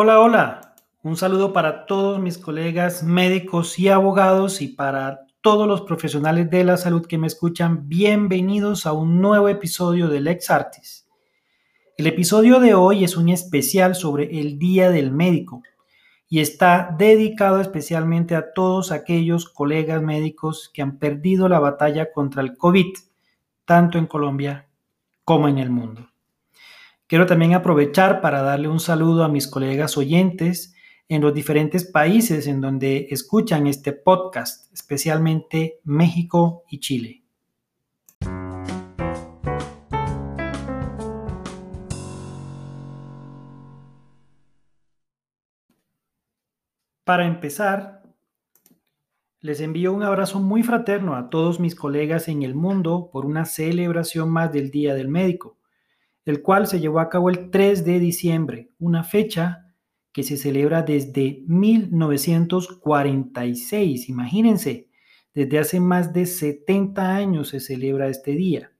Hola, 0.00 0.20
hola. 0.20 0.76
Un 1.02 1.16
saludo 1.16 1.52
para 1.52 1.84
todos 1.84 2.20
mis 2.20 2.38
colegas 2.38 3.02
médicos 3.02 3.80
y 3.80 3.88
abogados 3.88 4.62
y 4.62 4.68
para 4.68 5.26
todos 5.40 5.66
los 5.66 5.80
profesionales 5.80 6.48
de 6.48 6.62
la 6.62 6.76
salud 6.76 7.04
que 7.04 7.18
me 7.18 7.26
escuchan. 7.26 7.88
Bienvenidos 7.88 8.86
a 8.86 8.92
un 8.92 9.20
nuevo 9.20 9.48
episodio 9.48 10.06
de 10.06 10.20
Lex 10.20 10.50
Artis. 10.50 11.08
El 11.96 12.06
episodio 12.06 12.60
de 12.60 12.74
hoy 12.74 13.02
es 13.02 13.16
un 13.16 13.28
especial 13.28 13.96
sobre 13.96 14.38
el 14.38 14.56
Día 14.60 14.88
del 14.92 15.10
Médico 15.10 15.64
y 16.28 16.38
está 16.38 16.94
dedicado 16.96 17.60
especialmente 17.60 18.36
a 18.36 18.52
todos 18.52 18.92
aquellos 18.92 19.48
colegas 19.48 20.00
médicos 20.00 20.70
que 20.72 20.80
han 20.80 21.00
perdido 21.00 21.48
la 21.48 21.58
batalla 21.58 22.12
contra 22.12 22.40
el 22.42 22.56
COVID, 22.56 22.96
tanto 23.64 23.98
en 23.98 24.06
Colombia 24.06 24.68
como 25.24 25.48
en 25.48 25.58
el 25.58 25.70
mundo. 25.70 26.08
Quiero 27.08 27.24
también 27.24 27.54
aprovechar 27.54 28.20
para 28.20 28.42
darle 28.42 28.68
un 28.68 28.80
saludo 28.80 29.24
a 29.24 29.30
mis 29.30 29.48
colegas 29.48 29.96
oyentes 29.96 30.74
en 31.08 31.22
los 31.22 31.32
diferentes 31.32 31.90
países 31.90 32.46
en 32.46 32.60
donde 32.60 33.06
escuchan 33.08 33.66
este 33.66 33.94
podcast, 33.94 34.70
especialmente 34.74 35.80
México 35.84 36.64
y 36.68 36.80
Chile. 36.80 37.24
Para 47.04 47.26
empezar, 47.26 48.02
les 49.40 49.62
envío 49.62 49.94
un 49.94 50.02
abrazo 50.02 50.40
muy 50.40 50.62
fraterno 50.62 51.16
a 51.16 51.30
todos 51.30 51.58
mis 51.58 51.74
colegas 51.74 52.28
en 52.28 52.42
el 52.42 52.54
mundo 52.54 53.08
por 53.10 53.24
una 53.24 53.46
celebración 53.46 54.28
más 54.28 54.52
del 54.52 54.70
Día 54.70 54.94
del 54.94 55.08
Médico 55.08 55.57
el 56.28 56.42
cual 56.42 56.66
se 56.66 56.78
llevó 56.78 57.00
a 57.00 57.08
cabo 57.08 57.30
el 57.30 57.50
3 57.50 57.86
de 57.86 57.98
diciembre, 57.98 58.68
una 58.78 59.02
fecha 59.02 59.72
que 60.12 60.22
se 60.22 60.36
celebra 60.36 60.82
desde 60.82 61.42
1946. 61.46 64.10
Imagínense, 64.10 64.90
desde 65.32 65.58
hace 65.58 65.80
más 65.80 66.12
de 66.12 66.26
70 66.26 67.16
años 67.16 67.48
se 67.48 67.60
celebra 67.60 68.08
este 68.08 68.32
día. 68.32 68.72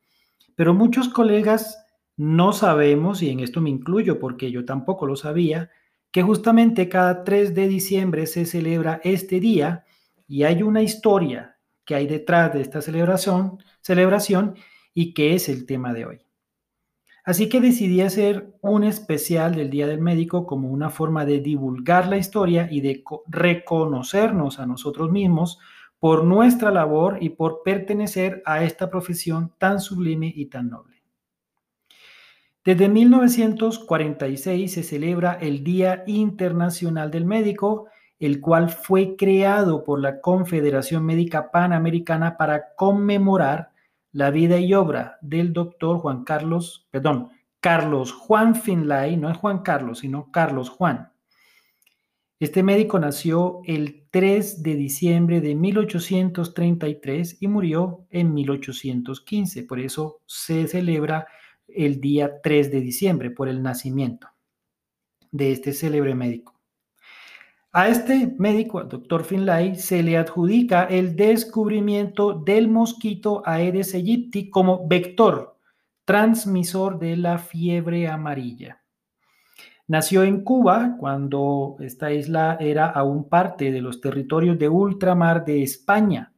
Pero 0.56 0.74
muchos 0.74 1.08
colegas 1.08 1.82
no 2.18 2.52
sabemos, 2.52 3.22
y 3.22 3.30
en 3.30 3.40
esto 3.40 3.62
me 3.62 3.70
incluyo 3.70 4.18
porque 4.18 4.50
yo 4.50 4.66
tampoco 4.66 5.06
lo 5.06 5.16
sabía, 5.16 5.70
que 6.10 6.22
justamente 6.22 6.90
cada 6.90 7.24
3 7.24 7.54
de 7.54 7.66
diciembre 7.66 8.26
se 8.26 8.44
celebra 8.44 9.00
este 9.04 9.40
día 9.40 9.86
y 10.26 10.42
hay 10.42 10.62
una 10.62 10.82
historia 10.82 11.56
que 11.86 11.94
hay 11.94 12.06
detrás 12.06 12.52
de 12.52 12.60
esta 12.60 12.82
celebración, 12.82 13.56
celebración 13.80 14.54
y 14.92 15.14
que 15.14 15.34
es 15.34 15.48
el 15.48 15.64
tema 15.64 15.94
de 15.94 16.04
hoy. 16.04 16.27
Así 17.28 17.50
que 17.50 17.60
decidí 17.60 18.00
hacer 18.00 18.54
un 18.62 18.84
especial 18.84 19.54
del 19.54 19.68
Día 19.68 19.86
del 19.86 20.00
Médico 20.00 20.46
como 20.46 20.70
una 20.70 20.88
forma 20.88 21.26
de 21.26 21.40
divulgar 21.40 22.08
la 22.08 22.16
historia 22.16 22.68
y 22.70 22.80
de 22.80 23.04
reconocernos 23.26 24.58
a 24.58 24.64
nosotros 24.64 25.10
mismos 25.10 25.58
por 25.98 26.24
nuestra 26.24 26.70
labor 26.70 27.18
y 27.20 27.28
por 27.28 27.62
pertenecer 27.62 28.42
a 28.46 28.64
esta 28.64 28.88
profesión 28.88 29.52
tan 29.58 29.78
sublime 29.78 30.32
y 30.34 30.46
tan 30.46 30.70
noble. 30.70 31.02
Desde 32.64 32.88
1946 32.88 34.72
se 34.72 34.82
celebra 34.82 35.34
el 35.34 35.62
Día 35.62 36.04
Internacional 36.06 37.10
del 37.10 37.26
Médico, 37.26 37.88
el 38.18 38.40
cual 38.40 38.70
fue 38.70 39.16
creado 39.16 39.84
por 39.84 40.00
la 40.00 40.22
Confederación 40.22 41.04
Médica 41.04 41.50
Panamericana 41.50 42.38
para 42.38 42.74
conmemorar 42.74 43.72
la 44.18 44.32
vida 44.32 44.58
y 44.58 44.74
obra 44.74 45.16
del 45.22 45.52
doctor 45.52 45.98
Juan 45.98 46.24
Carlos, 46.24 46.88
perdón, 46.90 47.28
Carlos 47.60 48.10
Juan 48.10 48.56
Finlay, 48.56 49.16
no 49.16 49.30
es 49.30 49.36
Juan 49.36 49.60
Carlos, 49.60 50.00
sino 50.00 50.32
Carlos 50.32 50.70
Juan. 50.70 51.12
Este 52.40 52.64
médico 52.64 52.98
nació 52.98 53.60
el 53.64 54.08
3 54.10 54.64
de 54.64 54.74
diciembre 54.74 55.40
de 55.40 55.54
1833 55.54 57.36
y 57.40 57.46
murió 57.46 58.08
en 58.10 58.34
1815. 58.34 59.62
Por 59.62 59.78
eso 59.78 60.20
se 60.26 60.66
celebra 60.66 61.28
el 61.68 62.00
día 62.00 62.40
3 62.42 62.72
de 62.72 62.80
diciembre, 62.80 63.30
por 63.30 63.48
el 63.48 63.62
nacimiento 63.62 64.26
de 65.30 65.52
este 65.52 65.72
célebre 65.72 66.16
médico. 66.16 66.57
A 67.72 67.88
este 67.88 68.34
médico, 68.38 68.78
al 68.78 68.88
doctor 68.88 69.24
Finlay, 69.24 69.76
se 69.76 70.02
le 70.02 70.16
adjudica 70.16 70.84
el 70.84 71.16
descubrimiento 71.16 72.32
del 72.32 72.68
mosquito 72.68 73.42
Aedes 73.44 73.94
aegypti 73.94 74.48
como 74.48 74.88
vector 74.88 75.58
transmisor 76.06 76.98
de 76.98 77.18
la 77.18 77.36
fiebre 77.36 78.08
amarilla. 78.08 78.82
Nació 79.86 80.22
en 80.22 80.42
Cuba 80.42 80.96
cuando 80.98 81.76
esta 81.80 82.10
isla 82.10 82.56
era 82.58 82.86
aún 82.86 83.28
parte 83.28 83.70
de 83.70 83.82
los 83.82 84.00
territorios 84.00 84.58
de 84.58 84.70
ultramar 84.70 85.44
de 85.44 85.62
España. 85.62 86.32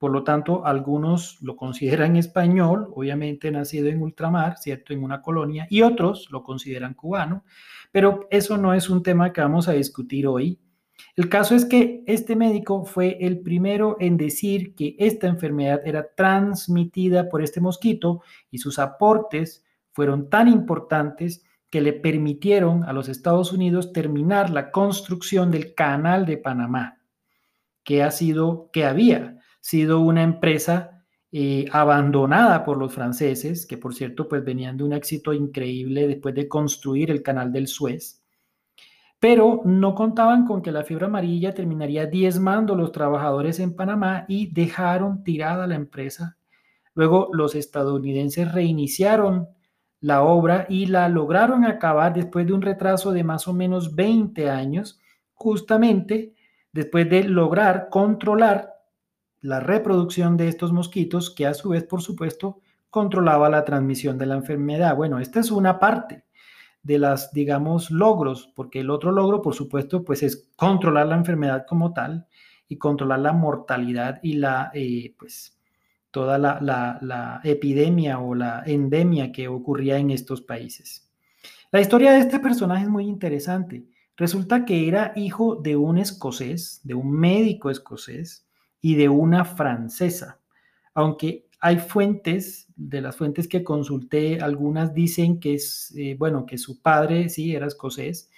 Por 0.00 0.12
lo 0.12 0.24
tanto, 0.24 0.64
algunos 0.64 1.36
lo 1.42 1.56
consideran 1.56 2.16
español, 2.24 2.88
obviamente 2.94 3.50
nacido 3.50 3.88
en 3.88 4.00
ultramar, 4.00 4.56
¿cierto? 4.56 4.94
En 4.94 5.04
una 5.04 5.20
colonia, 5.20 5.66
y 5.68 5.82
otros 5.82 6.28
lo 6.30 6.42
consideran 6.42 6.94
cubano. 6.94 7.44
Pero 7.92 8.26
eso 8.30 8.56
no 8.56 8.72
es 8.72 8.88
un 8.88 9.02
tema 9.02 9.30
que 9.30 9.42
vamos 9.42 9.68
a 9.68 9.72
discutir 9.72 10.26
hoy. 10.26 10.58
El 11.16 11.28
caso 11.28 11.54
es 11.54 11.66
que 11.66 12.02
este 12.06 12.34
médico 12.34 12.86
fue 12.86 13.18
el 13.20 13.40
primero 13.40 13.98
en 14.00 14.16
decir 14.16 14.74
que 14.74 14.96
esta 14.98 15.26
enfermedad 15.26 15.82
era 15.84 16.08
transmitida 16.14 17.28
por 17.28 17.42
este 17.42 17.60
mosquito 17.60 18.22
y 18.50 18.56
sus 18.56 18.78
aportes 18.78 19.64
fueron 19.92 20.30
tan 20.30 20.48
importantes 20.48 21.44
que 21.68 21.82
le 21.82 21.92
permitieron 21.92 22.84
a 22.84 22.94
los 22.94 23.10
Estados 23.10 23.52
Unidos 23.52 23.92
terminar 23.92 24.48
la 24.48 24.70
construcción 24.70 25.50
del 25.50 25.74
Canal 25.74 26.24
de 26.24 26.38
Panamá, 26.38 27.00
que 27.84 28.02
ha 28.02 28.10
sido 28.10 28.70
que 28.72 28.86
había 28.86 29.39
sido 29.60 30.00
una 30.00 30.22
empresa 30.22 31.04
eh, 31.32 31.66
abandonada 31.70 32.64
por 32.64 32.76
los 32.76 32.92
franceses, 32.92 33.66
que 33.66 33.78
por 33.78 33.94
cierto 33.94 34.28
pues 34.28 34.44
venían 34.44 34.76
de 34.76 34.84
un 34.84 34.92
éxito 34.92 35.32
increíble 35.32 36.08
después 36.08 36.34
de 36.34 36.48
construir 36.48 37.10
el 37.10 37.22
canal 37.22 37.52
del 37.52 37.68
Suez, 37.68 38.24
pero 39.20 39.60
no 39.64 39.94
contaban 39.94 40.46
con 40.46 40.62
que 40.62 40.72
la 40.72 40.82
fiebre 40.82 41.06
amarilla 41.06 41.54
terminaría 41.54 42.06
diezmando 42.06 42.74
los 42.74 42.90
trabajadores 42.90 43.60
en 43.60 43.76
Panamá 43.76 44.24
y 44.26 44.52
dejaron 44.52 45.22
tirada 45.22 45.66
la 45.66 45.76
empresa. 45.76 46.38
Luego 46.94 47.28
los 47.32 47.54
estadounidenses 47.54 48.52
reiniciaron 48.52 49.48
la 50.00 50.22
obra 50.22 50.66
y 50.68 50.86
la 50.86 51.08
lograron 51.08 51.64
acabar 51.64 52.14
después 52.14 52.46
de 52.46 52.54
un 52.54 52.62
retraso 52.62 53.12
de 53.12 53.22
más 53.22 53.46
o 53.46 53.52
menos 53.52 53.94
20 53.94 54.48
años, 54.48 54.98
justamente 55.34 56.34
después 56.72 57.08
de 57.08 57.24
lograr 57.24 57.88
controlar 57.90 58.69
la 59.40 59.60
reproducción 59.60 60.36
de 60.36 60.48
estos 60.48 60.72
mosquitos, 60.72 61.30
que 61.30 61.46
a 61.46 61.54
su 61.54 61.70
vez, 61.70 61.84
por 61.84 62.02
supuesto, 62.02 62.60
controlaba 62.90 63.48
la 63.48 63.64
transmisión 63.64 64.18
de 64.18 64.26
la 64.26 64.34
enfermedad. 64.34 64.96
Bueno, 64.96 65.18
esta 65.18 65.40
es 65.40 65.50
una 65.50 65.78
parte 65.78 66.24
de 66.82 66.98
las, 66.98 67.32
digamos, 67.32 67.90
logros, 67.90 68.52
porque 68.54 68.80
el 68.80 68.90
otro 68.90 69.12
logro, 69.12 69.42
por 69.42 69.54
supuesto, 69.54 70.04
pues 70.04 70.22
es 70.22 70.50
controlar 70.56 71.06
la 71.06 71.16
enfermedad 71.16 71.66
como 71.68 71.92
tal 71.92 72.26
y 72.68 72.76
controlar 72.76 73.20
la 73.20 73.32
mortalidad 73.32 74.20
y 74.22 74.34
la, 74.34 74.70
eh, 74.74 75.14
pues, 75.18 75.58
toda 76.10 76.38
la, 76.38 76.58
la 76.60 77.40
epidemia 77.44 78.18
o 78.18 78.34
la 78.34 78.62
endemia 78.66 79.30
que 79.30 79.48
ocurría 79.48 79.98
en 79.98 80.10
estos 80.10 80.42
países. 80.42 81.08
La 81.70 81.80
historia 81.80 82.12
de 82.12 82.18
este 82.18 82.40
personaje 82.40 82.84
es 82.84 82.90
muy 82.90 83.04
interesante. 83.04 83.84
Resulta 84.16 84.64
que 84.64 84.88
era 84.88 85.12
hijo 85.14 85.54
de 85.54 85.76
un 85.76 85.98
escocés, 85.98 86.80
de 86.82 86.94
un 86.94 87.12
médico 87.12 87.70
escocés, 87.70 88.44
y 88.80 88.94
de 88.94 89.08
una 89.08 89.44
francesa. 89.44 90.40
Aunque 90.94 91.46
hay 91.60 91.78
fuentes, 91.78 92.68
de 92.76 93.02
las 93.02 93.16
fuentes 93.16 93.46
que 93.46 93.62
consulté, 93.62 94.40
algunas 94.40 94.94
dicen 94.94 95.38
que 95.40 95.54
es, 95.54 95.94
eh, 95.96 96.16
bueno, 96.18 96.46
que 96.46 96.56
su 96.56 96.80
padre 96.80 97.28
sí 97.28 97.54
era 97.54 97.66
escocés 97.66 98.30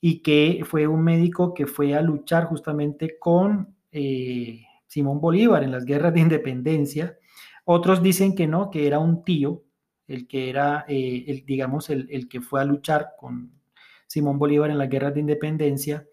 y 0.00 0.22
que 0.22 0.62
fue 0.64 0.86
un 0.86 1.02
médico 1.02 1.54
que 1.54 1.66
fue 1.66 1.94
a 1.94 2.02
luchar 2.02 2.46
justamente 2.46 3.18
con 3.18 3.76
eh, 3.92 4.64
Simón 4.86 5.20
Bolívar 5.20 5.62
en 5.62 5.70
las 5.70 5.84
guerras 5.84 6.14
de 6.14 6.20
independencia. 6.20 7.16
Otros 7.64 8.02
dicen 8.02 8.34
que 8.34 8.46
no, 8.46 8.70
que 8.70 8.86
era 8.86 8.98
un 8.98 9.22
tío, 9.24 9.62
el 10.08 10.26
que 10.26 10.50
era, 10.50 10.84
eh, 10.88 11.24
el, 11.28 11.44
digamos, 11.44 11.90
el, 11.90 12.08
el 12.10 12.28
que 12.28 12.40
fue 12.40 12.60
a 12.60 12.64
luchar 12.64 13.10
con 13.18 13.52
Simón 14.06 14.38
Bolívar 14.38 14.70
en 14.70 14.78
las 14.78 14.88
guerras 14.88 15.14
de 15.14 15.20
independencia. 15.20 16.06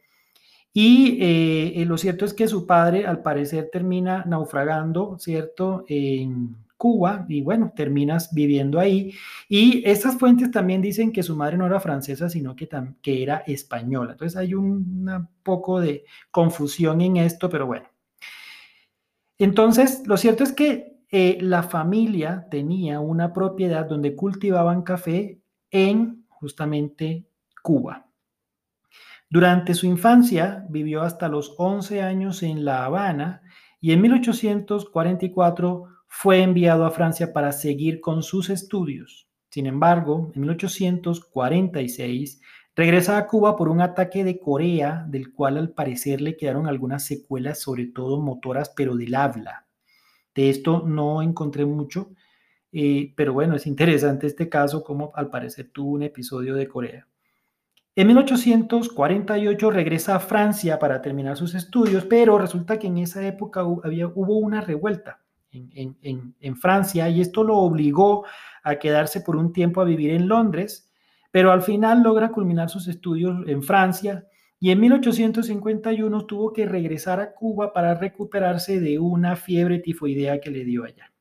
Y 0.77 1.17
eh, 1.21 1.85
lo 1.87 1.97
cierto 1.97 2.25
es 2.25 2.33
que 2.33 2.49
su 2.49 2.67
padre, 2.67 3.07
al 3.07 3.21
parecer, 3.21 3.69
termina 3.71 4.25
naufragando, 4.25 5.17
¿cierto? 5.17 5.85
En 5.87 6.57
Cuba 6.75 7.25
y 7.29 7.41
bueno, 7.41 7.71
terminas 7.73 8.33
viviendo 8.33 8.77
ahí. 8.77 9.13
Y 9.47 9.87
estas 9.89 10.17
fuentes 10.17 10.51
también 10.51 10.81
dicen 10.81 11.13
que 11.13 11.23
su 11.23 11.33
madre 11.33 11.57
no 11.57 11.65
era 11.65 11.79
francesa, 11.79 12.29
sino 12.29 12.57
que, 12.57 12.67
que 13.01 13.23
era 13.23 13.37
española. 13.47 14.11
Entonces 14.11 14.35
hay 14.35 14.53
un 14.53 15.29
poco 15.43 15.79
de 15.79 16.03
confusión 16.29 16.99
en 16.99 17.15
esto, 17.15 17.49
pero 17.49 17.67
bueno. 17.67 17.87
Entonces, 19.37 20.03
lo 20.05 20.17
cierto 20.17 20.43
es 20.43 20.51
que 20.51 20.97
eh, 21.09 21.37
la 21.39 21.63
familia 21.63 22.47
tenía 22.51 22.99
una 22.99 23.31
propiedad 23.31 23.85
donde 23.85 24.13
cultivaban 24.13 24.81
café 24.81 25.39
en 25.71 26.25
justamente 26.27 27.29
Cuba. 27.63 28.09
Durante 29.29 29.73
su 29.73 29.87
infancia 29.87 30.65
vivió 30.69 31.01
hasta 31.01 31.27
los 31.27 31.55
11 31.57 32.01
años 32.01 32.43
en 32.43 32.63
La 32.63 32.85
Habana 32.85 33.41
y 33.81 33.91
en 33.91 34.01
1844 34.01 35.83
fue 36.07 36.41
enviado 36.41 36.85
a 36.85 36.91
Francia 36.91 37.33
para 37.33 37.51
seguir 37.51 37.99
con 38.01 38.23
sus 38.23 38.49
estudios. 38.49 39.27
Sin 39.49 39.65
embargo, 39.65 40.31
en 40.35 40.41
1846 40.41 42.41
regresa 42.75 43.17
a 43.17 43.25
Cuba 43.25 43.55
por 43.55 43.69
un 43.69 43.81
ataque 43.81 44.23
de 44.23 44.39
Corea, 44.39 45.05
del 45.07 45.33
cual 45.33 45.57
al 45.57 45.71
parecer 45.71 46.21
le 46.21 46.37
quedaron 46.37 46.67
algunas 46.67 47.05
secuelas, 47.05 47.61
sobre 47.61 47.87
todo 47.87 48.21
motoras, 48.21 48.71
pero 48.75 48.95
del 48.95 49.15
habla. 49.15 49.65
De 50.35 50.49
esto 50.49 50.83
no 50.85 51.21
encontré 51.21 51.65
mucho, 51.65 52.11
eh, 52.71 53.13
pero 53.15 53.33
bueno, 53.33 53.55
es 53.55 53.65
interesante 53.65 54.27
este 54.27 54.49
caso, 54.49 54.83
como 54.83 55.11
al 55.15 55.29
parecer 55.29 55.71
tuvo 55.71 55.91
un 55.91 56.03
episodio 56.03 56.55
de 56.55 56.67
Corea. 56.67 57.07
En 57.97 58.07
1848 58.07 59.71
regresa 59.71 60.15
a 60.15 60.19
Francia 60.19 60.77
para 60.79 61.01
terminar 61.01 61.37
sus 61.37 61.55
estudios, 61.55 62.05
pero 62.05 62.37
resulta 62.37 62.77
que 62.77 62.87
en 62.87 62.97
esa 62.97 63.25
época 63.25 63.65
había, 63.83 64.07
hubo 64.07 64.37
una 64.37 64.59
revuelta 64.59 65.21
en, 65.49 65.95
en, 66.01 66.57
Francia 66.57 67.07
y 67.07 67.21
esto 67.21 67.45
lo 67.45 67.55
obligó 67.55 68.25
a 68.63 68.75
quedarse 68.75 69.21
por 69.21 69.37
un 69.37 69.53
tiempo 69.53 69.79
a 69.79 69.85
vivir 69.85 70.11
en 70.11 70.27
Londres, 70.27 70.91
pero 71.31 71.53
al 71.53 71.61
final 71.61 72.03
logra 72.03 72.31
culminar 72.31 72.69
sus 72.69 72.89
estudios 72.89 73.47
en 73.47 73.63
Francia 73.63 74.27
y 74.59 74.71
en 74.71 74.81
1851 74.81 76.25
tuvo 76.25 76.51
que 76.51 76.65
regresar 76.65 77.21
a 77.21 77.33
Cuba 77.33 77.71
para 77.71 77.95
recuperarse 77.95 78.81
de 78.81 78.99
una 78.99 79.37
fiebre 79.37 79.79
tifoidea 79.79 80.41
que 80.41 80.51
le 80.51 80.65
dio 80.65 80.83
allá. 80.83 81.14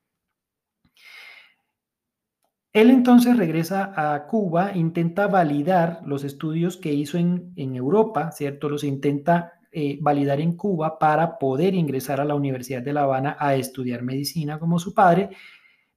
Él 2.75 2.89
entonces 2.89 3.37
regresa 3.37 3.93
a 3.95 4.27
Cuba, 4.27 4.75
intenta 4.75 5.27
validar 5.27 6.01
los 6.05 6.25
estudios 6.25 6.75
que 6.75 6.91
hizo 6.91 7.17
en, 7.17 7.53
Europa, 7.55 8.33
¿cierto? 8.33 8.67
Los 8.67 8.83
intenta 8.83 9.53
eh, 9.71 9.97
validar 10.01 10.41
en 10.41 10.57
Cuba 10.57 10.99
para 10.99 11.37
poder 11.37 11.73
ingresar 11.73 12.19
a 12.19 12.25
la 12.25 12.35
Universidad 12.35 12.81
de 12.81 12.91
La 12.91 13.03
Habana 13.03 13.37
a 13.39 13.55
estudiar 13.55 14.01
medicina 14.01 14.59
como 14.59 14.77
su 14.77 14.93
padre, 14.93 15.29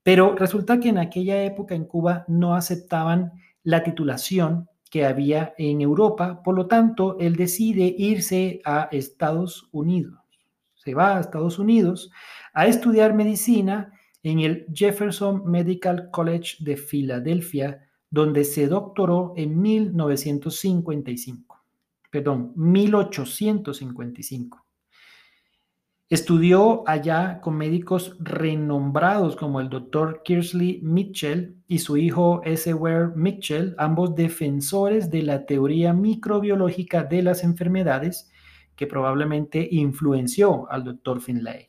pero 0.03 0.37
resulta 0.37 0.79
que 0.79 0.87
en 0.87 0.99
aquella 0.99 1.43
época 1.43 1.75
en 1.75 1.83
Cuba 1.83 2.23
no 2.29 2.55
aceptaban 2.55 3.33
la 3.61 3.83
titulación 3.83 4.69
que 4.89 5.05
había 5.05 5.53
en 5.57 5.81
Europa, 5.81 6.41
por 6.43 6.55
lo 6.55 6.67
tanto, 6.67 7.17
él 7.19 7.35
decide 7.35 7.93
irse 7.97 8.61
a 8.63 8.87
Estados 8.93 9.67
Unidos. 9.73 10.17
Se 10.75 10.95
va 10.95 11.17
a 11.17 11.19
Estados 11.19 11.59
Unidos 11.59 12.09
a 12.53 12.67
estudiar 12.67 13.13
medicina 13.13 13.98
en 14.23 14.39
el 14.39 14.65
Jefferson 14.73 15.49
Medical 15.49 16.09
College 16.11 16.57
de 16.59 16.77
Filadelfia, 16.77 17.87
donde 18.09 18.43
se 18.43 18.67
doctoró 18.67 19.33
en 19.37 19.61
1955, 19.61 21.63
perdón, 22.11 22.53
1855. 22.55 24.65
Estudió 26.09 26.83
allá 26.87 27.39
con 27.39 27.55
médicos 27.55 28.17
renombrados 28.19 29.35
como 29.35 29.61
el 29.61 29.69
doctor 29.69 30.23
Kirsley 30.23 30.81
Mitchell 30.81 31.55
y 31.67 31.77
su 31.77 31.97
hijo 31.97 32.41
S. 32.45 32.73
Ware 32.73 33.09
Mitchell, 33.15 33.75
ambos 33.77 34.15
defensores 34.15 35.11
de 35.11 35.21
la 35.21 35.45
teoría 35.45 35.93
microbiológica 35.93 37.03
de 37.03 37.21
las 37.21 37.43
enfermedades 37.43 38.31
que 38.75 38.87
probablemente 38.87 39.67
influenció 39.69 40.67
al 40.71 40.83
doctor 40.83 41.21
Finlay. 41.21 41.68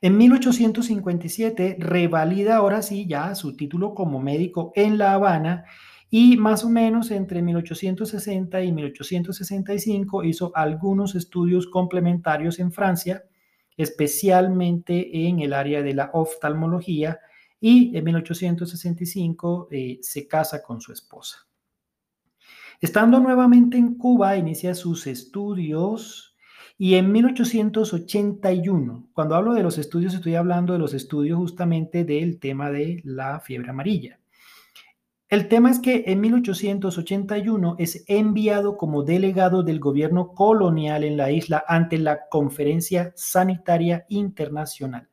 En 0.00 0.16
1857 0.16 1.76
revalida 1.78 2.56
ahora 2.56 2.82
sí 2.82 3.06
ya 3.06 3.34
su 3.34 3.56
título 3.56 3.94
como 3.94 4.20
médico 4.20 4.72
en 4.74 4.98
La 4.98 5.14
Habana 5.14 5.64
y 6.10 6.36
más 6.36 6.64
o 6.64 6.68
menos 6.68 7.10
entre 7.10 7.42
1860 7.42 8.62
y 8.62 8.72
1865 8.72 10.24
hizo 10.24 10.52
algunos 10.54 11.14
estudios 11.14 11.66
complementarios 11.66 12.58
en 12.58 12.72
Francia, 12.72 13.24
especialmente 13.76 15.26
en 15.26 15.40
el 15.40 15.52
área 15.52 15.82
de 15.82 15.94
la 15.94 16.10
oftalmología 16.12 17.18
y 17.60 17.96
en 17.96 18.04
1865 18.04 19.68
eh, 19.70 19.98
se 20.02 20.28
casa 20.28 20.62
con 20.62 20.80
su 20.80 20.92
esposa. 20.92 21.46
Estando 22.80 23.18
nuevamente 23.20 23.78
en 23.78 23.94
Cuba, 23.94 24.36
inicia 24.36 24.74
sus 24.74 25.06
estudios 25.06 26.25
y 26.78 26.96
en 26.96 27.10
1881, 27.10 29.08
cuando 29.14 29.34
hablo 29.34 29.54
de 29.54 29.62
los 29.62 29.78
estudios, 29.78 30.12
estoy 30.14 30.34
hablando 30.34 30.74
de 30.74 30.78
los 30.78 30.92
estudios 30.92 31.38
justamente 31.38 32.04
del 32.04 32.38
tema 32.38 32.70
de 32.70 33.00
la 33.04 33.40
fiebre 33.40 33.70
amarilla. 33.70 34.20
El 35.28 35.48
tema 35.48 35.70
es 35.70 35.80
que 35.80 36.04
en 36.06 36.20
1881 36.20 37.76
es 37.78 38.04
enviado 38.06 38.76
como 38.76 39.02
delegado 39.02 39.62
del 39.62 39.80
gobierno 39.80 40.34
colonial 40.34 41.02
en 41.02 41.16
la 41.16 41.32
isla 41.32 41.64
ante 41.66 41.98
la 41.98 42.28
Conferencia 42.28 43.12
Sanitaria 43.16 44.04
Internacional. 44.08 45.08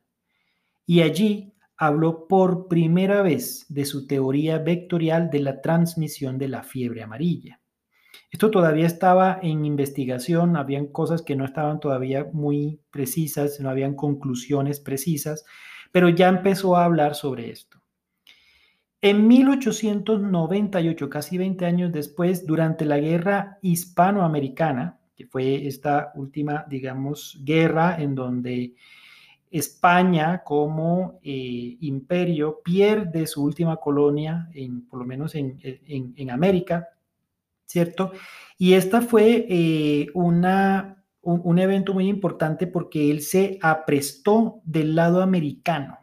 Y 0.86 1.00
allí 1.00 1.54
habló 1.76 2.28
por 2.28 2.68
primera 2.68 3.22
vez 3.22 3.64
de 3.68 3.86
su 3.86 4.06
teoría 4.06 4.58
vectorial 4.58 5.30
de 5.30 5.40
la 5.40 5.60
transmisión 5.62 6.38
de 6.38 6.48
la 6.48 6.62
fiebre 6.62 7.02
amarilla. 7.02 7.60
Esto 8.34 8.50
todavía 8.50 8.88
estaba 8.88 9.38
en 9.40 9.64
investigación, 9.64 10.56
habían 10.56 10.88
cosas 10.88 11.22
que 11.22 11.36
no 11.36 11.44
estaban 11.44 11.78
todavía 11.78 12.26
muy 12.32 12.80
precisas, 12.90 13.60
no 13.60 13.70
habían 13.70 13.94
conclusiones 13.94 14.80
precisas, 14.80 15.44
pero 15.92 16.08
ya 16.08 16.30
empezó 16.30 16.74
a 16.74 16.84
hablar 16.84 17.14
sobre 17.14 17.52
esto. 17.52 17.78
En 19.00 19.28
1898, 19.28 21.08
casi 21.08 21.38
20 21.38 21.64
años 21.64 21.92
después, 21.92 22.44
durante 22.44 22.84
la 22.86 22.98
guerra 22.98 23.58
hispanoamericana, 23.62 24.98
que 25.14 25.28
fue 25.28 25.68
esta 25.68 26.10
última, 26.16 26.66
digamos, 26.68 27.40
guerra 27.44 28.02
en 28.02 28.16
donde 28.16 28.74
España 29.48 30.42
como 30.44 31.20
eh, 31.22 31.76
imperio 31.78 32.62
pierde 32.64 33.28
su 33.28 33.44
última 33.44 33.76
colonia, 33.76 34.48
por 34.90 34.98
lo 34.98 35.06
menos 35.06 35.36
en, 35.36 35.56
en 35.62 36.30
América, 36.32 36.88
¿cierto? 37.66 38.12
Y 38.58 38.74
esta 38.74 39.00
fue 39.02 39.46
eh, 39.48 40.06
una, 40.14 41.04
un, 41.22 41.58
evento 41.58 41.92
muy 41.94 42.08
importante 42.08 42.66
porque 42.66 43.10
él 43.10 43.20
se 43.20 43.58
aprestó 43.62 44.60
del 44.64 44.94
lado 44.94 45.22
americano, 45.22 45.98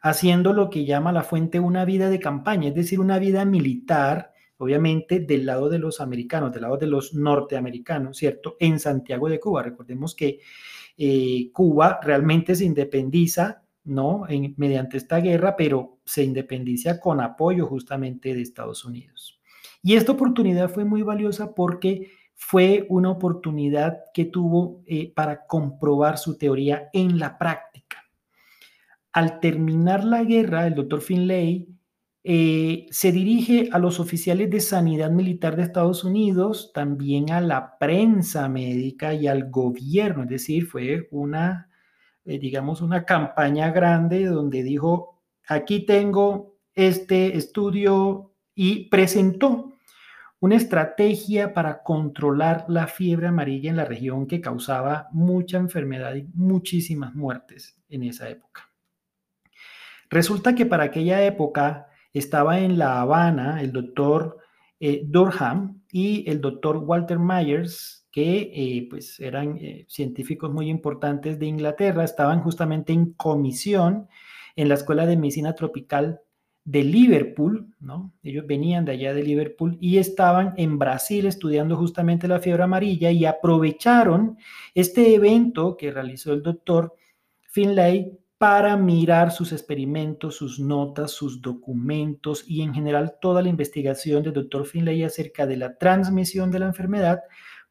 haciendo 0.00 0.52
lo 0.52 0.70
que 0.70 0.84
llama 0.84 1.12
la 1.12 1.22
fuente 1.22 1.60
una 1.60 1.84
vida 1.84 2.08
de 2.08 2.20
campaña, 2.20 2.68
es 2.68 2.74
decir, 2.74 3.00
una 3.00 3.18
vida 3.18 3.44
militar, 3.44 4.32
obviamente 4.56 5.20
del 5.20 5.44
lado 5.44 5.68
de 5.68 5.78
los 5.78 6.00
americanos, 6.00 6.52
del 6.52 6.62
lado 6.62 6.78
de 6.78 6.86
los 6.86 7.12
norteamericanos, 7.14 8.16
¿cierto? 8.16 8.56
En 8.58 8.80
Santiago 8.80 9.28
de 9.28 9.40
Cuba. 9.40 9.62
Recordemos 9.62 10.14
que 10.14 10.40
eh, 10.96 11.50
Cuba 11.52 12.00
realmente 12.02 12.54
se 12.54 12.64
independiza, 12.64 13.62
¿no? 13.84 14.24
mediante 14.56 14.96
esta 14.96 15.18
guerra, 15.18 15.56
pero 15.56 15.98
se 16.04 16.24
independiza 16.24 16.98
con 16.98 17.20
apoyo 17.20 17.66
justamente 17.66 18.34
de 18.34 18.42
Estados 18.42 18.84
Unidos. 18.84 19.35
Y 19.86 19.94
esta 19.94 20.10
oportunidad 20.10 20.68
fue 20.68 20.84
muy 20.84 21.02
valiosa 21.02 21.54
porque 21.54 22.10
fue 22.34 22.86
una 22.88 23.08
oportunidad 23.08 24.00
que 24.12 24.24
tuvo 24.24 24.82
eh, 24.84 25.12
para 25.14 25.46
comprobar 25.46 26.18
su 26.18 26.36
teoría 26.36 26.88
en 26.92 27.20
la 27.20 27.38
práctica. 27.38 27.98
Al 29.12 29.38
terminar 29.38 30.02
la 30.02 30.24
guerra, 30.24 30.66
el 30.66 30.74
doctor 30.74 31.02
Finlay 31.02 31.68
eh, 32.24 32.86
se 32.90 33.12
dirige 33.12 33.68
a 33.70 33.78
los 33.78 34.00
oficiales 34.00 34.50
de 34.50 34.58
sanidad 34.58 35.12
militar 35.12 35.54
de 35.54 35.62
Estados 35.62 36.02
Unidos, 36.02 36.72
también 36.74 37.30
a 37.30 37.40
la 37.40 37.78
prensa 37.78 38.48
médica 38.48 39.14
y 39.14 39.28
al 39.28 39.52
gobierno, 39.52 40.24
es 40.24 40.30
decir, 40.30 40.66
fue 40.66 41.06
una, 41.12 41.70
eh, 42.24 42.40
digamos, 42.40 42.82
una 42.82 43.04
campaña 43.04 43.70
grande 43.70 44.24
donde 44.24 44.64
dijo, 44.64 45.20
aquí 45.46 45.86
tengo 45.86 46.56
este 46.74 47.36
estudio 47.36 48.32
y 48.52 48.88
presentó 48.88 49.74
una 50.40 50.56
estrategia 50.56 51.54
para 51.54 51.82
controlar 51.82 52.66
la 52.68 52.86
fiebre 52.86 53.28
amarilla 53.28 53.70
en 53.70 53.76
la 53.76 53.84
región 53.84 54.26
que 54.26 54.40
causaba 54.40 55.08
mucha 55.12 55.56
enfermedad 55.56 56.14
y 56.14 56.26
muchísimas 56.34 57.14
muertes 57.14 57.80
en 57.88 58.02
esa 58.02 58.28
época. 58.28 58.70
Resulta 60.10 60.54
que 60.54 60.66
para 60.66 60.84
aquella 60.84 61.24
época 61.24 61.88
estaba 62.12 62.60
en 62.60 62.78
La 62.78 63.00
Habana 63.00 63.62
el 63.62 63.72
doctor 63.72 64.38
eh, 64.78 65.02
Durham 65.06 65.82
y 65.90 66.28
el 66.30 66.40
doctor 66.40 66.76
Walter 66.76 67.18
Myers, 67.18 68.06
que 68.12 68.50
eh, 68.54 68.86
pues 68.90 69.18
eran 69.20 69.56
eh, 69.56 69.86
científicos 69.88 70.52
muy 70.52 70.68
importantes 70.68 71.38
de 71.38 71.46
Inglaterra, 71.46 72.04
estaban 72.04 72.40
justamente 72.42 72.92
en 72.92 73.12
comisión 73.14 74.08
en 74.54 74.68
la 74.68 74.74
Escuela 74.74 75.06
de 75.06 75.16
Medicina 75.16 75.54
Tropical 75.54 76.20
de 76.66 76.82
Liverpool, 76.82 77.72
¿no? 77.78 78.12
Ellos 78.24 78.44
venían 78.44 78.84
de 78.84 78.92
allá 78.92 79.14
de 79.14 79.22
Liverpool 79.22 79.78
y 79.80 79.98
estaban 79.98 80.52
en 80.56 80.78
Brasil 80.80 81.26
estudiando 81.26 81.76
justamente 81.76 82.26
la 82.26 82.40
fiebre 82.40 82.64
amarilla 82.64 83.12
y 83.12 83.24
aprovecharon 83.24 84.36
este 84.74 85.14
evento 85.14 85.76
que 85.76 85.92
realizó 85.92 86.32
el 86.32 86.42
doctor 86.42 86.92
Finlay 87.48 88.18
para 88.36 88.76
mirar 88.76 89.30
sus 89.30 89.52
experimentos, 89.52 90.34
sus 90.34 90.58
notas, 90.58 91.12
sus 91.12 91.40
documentos 91.40 92.44
y 92.48 92.62
en 92.62 92.74
general 92.74 93.14
toda 93.20 93.42
la 93.42 93.48
investigación 93.48 94.24
del 94.24 94.32
doctor 94.32 94.66
Finlay 94.66 95.04
acerca 95.04 95.46
de 95.46 95.56
la 95.56 95.78
transmisión 95.78 96.50
de 96.50 96.58
la 96.58 96.66
enfermedad, 96.66 97.20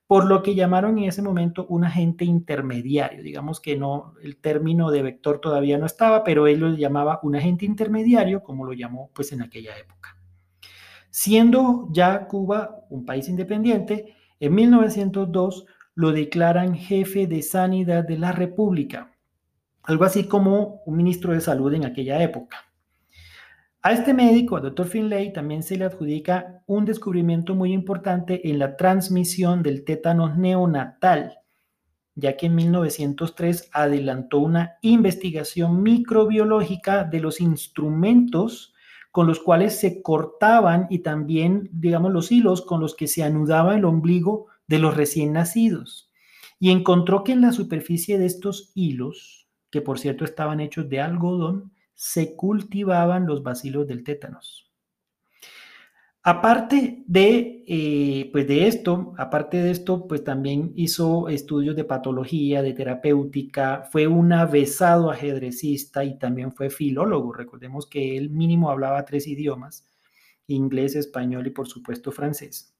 por 0.07 0.25
lo 0.25 0.43
que 0.43 0.53
llamaron 0.53 0.97
en 0.97 1.05
ese 1.05 1.21
momento 1.21 1.65
un 1.67 1.83
agente 1.83 2.25
intermediario. 2.25 3.23
Digamos 3.23 3.59
que 3.59 3.75
no, 3.75 4.13
el 4.21 4.37
término 4.37 4.91
de 4.91 5.01
vector 5.01 5.39
todavía 5.39 5.77
no 5.77 5.85
estaba, 5.85 6.23
pero 6.23 6.47
él 6.47 6.59
lo 6.59 6.69
llamaba 6.75 7.19
un 7.23 7.35
agente 7.35 7.65
intermediario, 7.65 8.43
como 8.43 8.65
lo 8.65 8.73
llamó 8.73 9.09
pues 9.13 9.31
en 9.31 9.41
aquella 9.41 9.77
época. 9.77 10.17
Siendo 11.09 11.87
ya 11.91 12.27
Cuba 12.27 12.85
un 12.89 13.05
país 13.05 13.29
independiente, 13.29 14.15
en 14.39 14.53
1902 14.53 15.65
lo 15.95 16.11
declaran 16.11 16.75
jefe 16.75 17.25
de 17.25 17.41
sanidad 17.41 18.03
de 18.03 18.19
la 18.19 18.31
República, 18.31 19.11
algo 19.83 20.03
así 20.03 20.25
como 20.25 20.81
un 20.85 20.97
ministro 20.97 21.33
de 21.33 21.41
salud 21.41 21.73
en 21.73 21.85
aquella 21.85 22.21
época. 22.21 22.57
A 23.85 23.91
este 23.91 24.15
médico, 24.15 24.55
al 24.55 24.63
doctor 24.63 24.87
Finlay, 24.87 25.31
también 25.31 25.61
se 25.61 25.77
le 25.77 25.85
adjudica 25.85 26.63
un 26.65 26.85
descubrimiento 26.85 27.53
muy 27.53 27.71
importante 27.71 28.49
en 28.49 28.57
la 28.57 28.77
transmisión 28.77 29.61
del 29.61 29.85
tétano 29.85 30.35
neonatal, 30.35 31.37
ya 32.15 32.35
que 32.35 32.47
en 32.47 32.55
1903 32.55 33.69
adelantó 33.71 34.39
una 34.39 34.79
investigación 34.81 35.83
microbiológica 35.83 37.03
de 37.03 37.19
los 37.19 37.39
instrumentos 37.39 38.73
con 39.11 39.27
los 39.27 39.39
cuales 39.39 39.79
se 39.79 40.01
cortaban 40.01 40.87
y 40.89 41.03
también, 41.03 41.69
digamos, 41.71 42.11
los 42.11 42.31
hilos 42.31 42.63
con 42.63 42.81
los 42.81 42.95
que 42.95 43.05
se 43.05 43.21
anudaba 43.21 43.75
el 43.75 43.85
ombligo 43.85 44.47
de 44.65 44.79
los 44.79 44.97
recién 44.97 45.33
nacidos. 45.33 46.11
Y 46.57 46.71
encontró 46.71 47.23
que 47.23 47.33
en 47.33 47.41
la 47.41 47.51
superficie 47.51 48.17
de 48.17 48.25
estos 48.25 48.71
hilos, 48.73 49.47
que 49.69 49.81
por 49.81 49.99
cierto 49.99 50.25
estaban 50.25 50.59
hechos 50.59 50.89
de 50.89 51.01
algodón, 51.01 51.74
se 51.95 52.35
cultivaban 52.35 53.25
los 53.25 53.41
bacilos 53.41 53.87
del 53.87 54.03
tétanos. 54.03 54.65
Aparte 56.27 57.03
de, 57.05 57.63
eh, 57.67 58.29
pues 58.31 58.47
de 58.47 58.67
esto, 58.67 59.13
aparte 59.15 59.57
de 59.57 59.69
esto, 59.69 60.07
pues 60.07 60.23
también 60.23 60.73
hizo 60.75 61.29
estudios 61.29 61.75
de 61.75 61.83
patología, 61.83 62.63
de 62.63 62.73
terapéutica, 62.73 63.87
fue 63.91 64.07
un 64.07 64.33
avesado 64.33 65.11
ajedrecista 65.11 66.03
y 66.03 66.17
también 66.17 66.51
fue 66.51 66.71
filólogo. 66.71 67.31
Recordemos 67.31 67.85
que 67.85 68.17
él 68.17 68.31
mínimo 68.31 68.71
hablaba 68.71 69.05
tres 69.05 69.27
idiomas, 69.27 69.87
inglés, 70.47 70.95
español 70.95 71.45
y 71.45 71.51
por 71.51 71.67
supuesto 71.67 72.11
francés. 72.11 72.75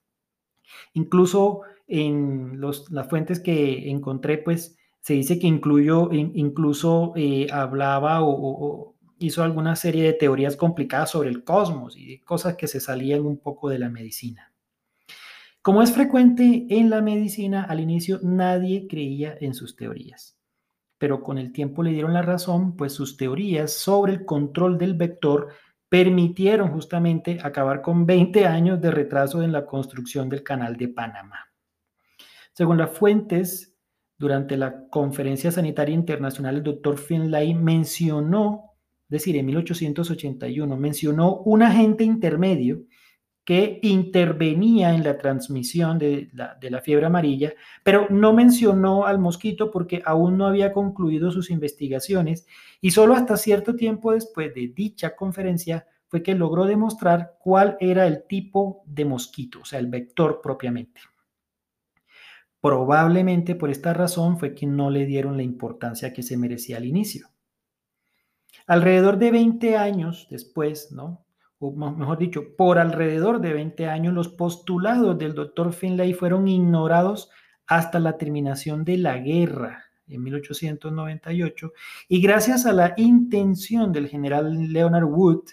Incluso 0.93 1.62
en 1.88 2.60
las 2.60 3.07
fuentes 3.07 3.39
que 3.39 3.91
encontré, 3.91 4.39
pues 4.39 4.75
se 5.01 5.13
dice 5.13 5.38
que 5.38 5.45
incluyó, 5.45 6.12
incluso 6.12 7.13
eh, 7.15 7.45
hablaba 7.51 8.24
o 8.24 8.94
hizo 9.17 9.43
alguna 9.43 9.75
serie 9.75 10.03
de 10.03 10.13
teorías 10.13 10.55
complicadas 10.55 11.12
sobre 11.12 11.29
el 11.29 11.43
cosmos 11.43 11.95
y 11.98 12.19
cosas 12.19 12.55
que 12.55 12.67
se 12.67 12.79
salían 12.79 13.25
un 13.25 13.38
poco 13.38 13.69
de 13.69 13.79
la 13.79 13.89
medicina. 13.89 14.53
Como 15.62 15.81
es 15.81 15.91
frecuente 15.91 16.67
en 16.69 16.89
la 16.89 17.01
medicina, 17.01 17.63
al 17.63 17.79
inicio 17.79 18.19
nadie 18.22 18.88
creía 18.88 19.36
en 19.41 19.53
sus 19.53 19.75
teorías, 19.75 20.38
pero 20.98 21.24
con 21.24 21.38
el 21.38 21.51
tiempo 21.51 21.81
le 21.81 21.91
dieron 21.91 22.13
la 22.13 22.22
razón, 22.22 22.75
pues 22.75 22.93
sus 22.93 23.17
teorías 23.17 23.74
sobre 23.74 24.13
el 24.13 24.25
control 24.25 24.77
del 24.77 24.93
vector 24.93 25.50
permitieron 25.89 26.72
justamente 26.72 27.39
acabar 27.41 27.81
con 27.81 28.05
20 28.05 28.45
años 28.45 28.81
de 28.81 28.91
retraso 28.91 29.41
en 29.41 29.51
la 29.51 29.65
construcción 29.65 30.29
del 30.29 30.43
canal 30.43 30.77
de 30.77 30.89
Panamá. 30.89 31.51
Según 32.53 32.77
las 32.77 32.91
fuentes, 32.91 33.75
durante 34.17 34.57
la 34.57 34.88
Conferencia 34.89 35.51
Sanitaria 35.51 35.93
Internacional, 35.93 36.57
el 36.57 36.63
doctor 36.63 36.98
Finlay 36.98 37.53
mencionó 37.53 38.75
decir, 39.15 39.36
en 39.38 39.45
1881, 39.45 40.77
mencionó 40.77 41.38
un 41.38 41.63
agente 41.63 42.03
intermedio 42.03 42.84
que 43.45 43.79
intervenía 43.84 44.95
en 44.95 45.03
la 45.03 45.19
transmisión 45.19 46.00
de 46.00 46.29
la, 46.34 46.81
fiebre 46.81 47.05
amarilla, 47.05 47.53
pero 47.84 48.07
no 48.10 48.34
mencionó 48.34 49.05
al 49.05 49.19
mosquito 49.19 49.69
porque 49.69 50.01
aún 50.03 50.36
no 50.38 50.48
había 50.48 50.74
concluido 50.74 51.29
sus 51.29 51.51
investigaciones 51.51 52.48
y 52.81 52.89
solo 52.91 53.13
hasta 53.13 53.38
cierto 53.38 53.75
tiempo 53.75 54.13
después 54.13 54.53
de 54.55 54.74
dicha 54.75 55.15
conferencia 55.15 55.88
fue 56.07 56.24
que 56.24 56.34
logró 56.34 56.65
demostrar 56.65 57.36
cuál 57.39 57.77
era 57.79 58.07
el 58.07 58.25
tipo 58.27 58.84
de 58.88 59.05
mosquito, 59.05 59.60
o 59.62 59.65
sea, 59.65 59.77
el 59.77 59.88
vector 59.88 60.41
propiamente. 60.41 61.01
Probablemente 62.60 63.53
por 63.53 63.69
esta 63.69 63.93
razón 63.93 64.39
fue 64.39 64.55
que 64.55 64.65
no 64.65 64.89
le 64.89 65.05
dieron 65.05 65.38
la 65.38 65.43
importancia 65.43 66.12
que 66.12 66.24
se 66.24 66.36
merecía 66.36 66.77
al 66.77 66.86
inicio. 66.86 67.27
Alrededor 68.67 69.19
de 69.19 69.29
20 69.29 69.77
años 69.77 70.27
después, 70.31 70.91
¿no? 70.91 71.24
O 71.60 71.72
mejor 71.72 72.17
dicho, 72.17 72.55
por 72.57 72.79
alrededor 72.79 73.39
de 73.39 73.53
20 73.53 73.88
años, 73.88 74.13
los 74.13 74.27
postulados 74.29 75.17
del 75.17 75.36
doctor 75.36 75.72
Finlay 75.72 76.13
fueron 76.13 76.48
ignorados 76.48 77.29
hasta 77.67 78.00
la 78.00 78.17
terminación 78.17 78.84
de 78.84 78.98
la 78.98 79.17
guerra 79.19 79.86
en 80.07 80.24
1898 80.24 81.74
y 82.07 82.22
gracias 82.22 82.65
a 82.65 82.74
la 82.74 82.93
intención 82.98 83.91
del 83.91 84.07
general 84.07 84.72
Leonard 84.72 85.05
Wood, 85.05 85.45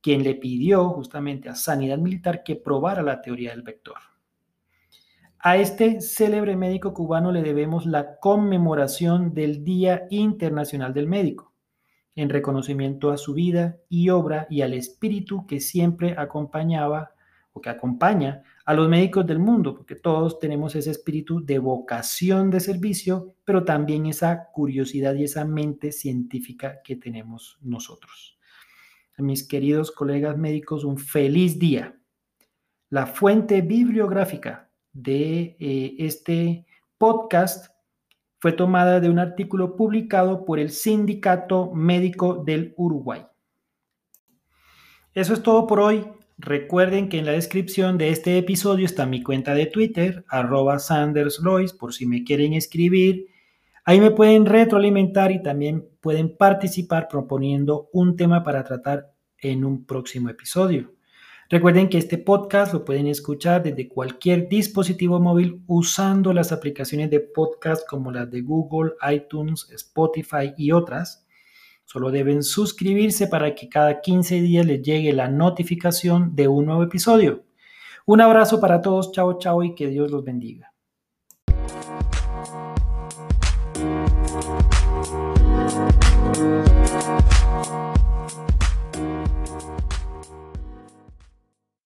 quien 0.00 0.24
le 0.24 0.34
pidió 0.34 0.88
justamente 0.88 1.48
a 1.48 1.54
Sanidad 1.54 1.98
Militar 1.98 2.42
que 2.42 2.56
probara 2.56 3.02
la 3.02 3.20
teoría 3.20 3.50
del 3.50 3.62
vector. 3.62 3.96
A 5.38 5.56
este 5.56 6.00
célebre 6.00 6.56
médico 6.56 6.94
cubano 6.94 7.30
le 7.30 7.42
debemos 7.42 7.84
la 7.84 8.18
conmemoración 8.18 9.34
del 9.34 9.64
Día 9.64 10.06
Internacional 10.10 10.94
del 10.94 11.08
Médico 11.08 11.51
en 12.14 12.28
reconocimiento 12.28 13.10
a 13.10 13.16
su 13.16 13.34
vida 13.34 13.78
y 13.88 14.10
obra 14.10 14.46
y 14.50 14.62
al 14.62 14.74
espíritu 14.74 15.46
que 15.46 15.60
siempre 15.60 16.14
acompañaba 16.18 17.12
o 17.52 17.60
que 17.60 17.70
acompaña 17.70 18.42
a 18.64 18.74
los 18.74 18.88
médicos 18.88 19.26
del 19.26 19.38
mundo, 19.38 19.74
porque 19.74 19.96
todos 19.96 20.38
tenemos 20.38 20.74
ese 20.74 20.90
espíritu 20.90 21.44
de 21.44 21.58
vocación 21.58 22.50
de 22.50 22.60
servicio, 22.60 23.34
pero 23.44 23.64
también 23.64 24.06
esa 24.06 24.50
curiosidad 24.52 25.14
y 25.14 25.24
esa 25.24 25.44
mente 25.44 25.92
científica 25.92 26.80
que 26.82 26.96
tenemos 26.96 27.58
nosotros. 27.60 28.38
A 29.18 29.22
mis 29.22 29.46
queridos 29.46 29.90
colegas 29.90 30.38
médicos, 30.38 30.84
un 30.84 30.96
feliz 30.96 31.58
día. 31.58 31.98
La 32.88 33.06
fuente 33.06 33.60
bibliográfica 33.60 34.70
de 34.92 35.56
eh, 35.58 35.94
este 35.98 36.66
podcast 36.98 37.71
fue 38.42 38.50
tomada 38.50 38.98
de 38.98 39.08
un 39.08 39.20
artículo 39.20 39.76
publicado 39.76 40.44
por 40.44 40.58
el 40.58 40.70
Sindicato 40.70 41.70
Médico 41.74 42.42
del 42.44 42.74
Uruguay. 42.76 43.24
Eso 45.14 45.34
es 45.34 45.44
todo 45.44 45.68
por 45.68 45.78
hoy. 45.78 46.08
Recuerden 46.38 47.08
que 47.08 47.20
en 47.20 47.26
la 47.26 47.30
descripción 47.30 47.98
de 47.98 48.08
este 48.08 48.36
episodio 48.38 48.84
está 48.84 49.06
mi 49.06 49.22
cuenta 49.22 49.54
de 49.54 49.66
Twitter, 49.66 50.24
arroba 50.26 50.80
SandersLois, 50.80 51.72
por 51.72 51.94
si 51.94 52.04
me 52.04 52.24
quieren 52.24 52.52
escribir. 52.52 53.28
Ahí 53.84 54.00
me 54.00 54.10
pueden 54.10 54.44
retroalimentar 54.44 55.30
y 55.30 55.40
también 55.40 55.86
pueden 56.00 56.36
participar 56.36 57.06
proponiendo 57.06 57.90
un 57.92 58.16
tema 58.16 58.42
para 58.42 58.64
tratar 58.64 59.12
en 59.38 59.64
un 59.64 59.86
próximo 59.86 60.30
episodio. 60.30 60.90
Recuerden 61.52 61.90
que 61.90 61.98
este 61.98 62.16
podcast 62.16 62.72
lo 62.72 62.82
pueden 62.82 63.06
escuchar 63.08 63.62
desde 63.62 63.86
cualquier 63.86 64.48
dispositivo 64.48 65.20
móvil 65.20 65.62
usando 65.66 66.32
las 66.32 66.50
aplicaciones 66.50 67.10
de 67.10 67.20
podcast 67.20 67.86
como 67.86 68.10
las 68.10 68.30
de 68.30 68.40
Google, 68.40 68.92
iTunes, 69.12 69.68
Spotify 69.70 70.54
y 70.56 70.72
otras. 70.72 71.26
Solo 71.84 72.10
deben 72.10 72.42
suscribirse 72.42 73.26
para 73.26 73.54
que 73.54 73.68
cada 73.68 74.00
15 74.00 74.40
días 74.40 74.64
les 74.64 74.80
llegue 74.80 75.12
la 75.12 75.28
notificación 75.28 76.34
de 76.34 76.48
un 76.48 76.64
nuevo 76.64 76.84
episodio. 76.84 77.44
Un 78.06 78.22
abrazo 78.22 78.58
para 78.58 78.80
todos, 78.80 79.12
chao, 79.12 79.38
chao 79.38 79.62
y 79.62 79.74
que 79.74 79.88
Dios 79.88 80.10
los 80.10 80.24
bendiga. 80.24 80.71